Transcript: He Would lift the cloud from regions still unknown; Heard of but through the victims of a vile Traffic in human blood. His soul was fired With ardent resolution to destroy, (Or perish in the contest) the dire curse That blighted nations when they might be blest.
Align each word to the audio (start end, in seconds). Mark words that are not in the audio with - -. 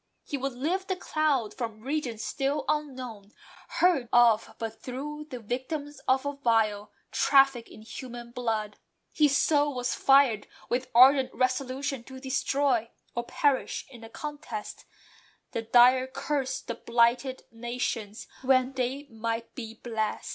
He 0.23 0.35
Would 0.35 0.53
lift 0.53 0.87
the 0.87 0.95
cloud 0.95 1.53
from 1.53 1.79
regions 1.81 2.23
still 2.23 2.65
unknown; 2.67 3.33
Heard 3.67 4.09
of 4.11 4.55
but 4.57 4.81
through 4.81 5.27
the 5.29 5.39
victims 5.39 5.99
of 6.07 6.25
a 6.25 6.33
vile 6.33 6.91
Traffic 7.11 7.69
in 7.69 7.83
human 7.83 8.31
blood. 8.31 8.79
His 9.13 9.37
soul 9.37 9.75
was 9.75 9.93
fired 9.93 10.47
With 10.69 10.89
ardent 10.95 11.31
resolution 11.35 12.03
to 12.05 12.19
destroy, 12.19 12.89
(Or 13.13 13.25
perish 13.25 13.85
in 13.91 14.01
the 14.01 14.09
contest) 14.09 14.85
the 15.51 15.61
dire 15.61 16.07
curse 16.07 16.61
That 16.61 16.87
blighted 16.87 17.43
nations 17.51 18.25
when 18.41 18.73
they 18.73 19.03
might 19.07 19.53
be 19.53 19.75
blest. 19.75 20.29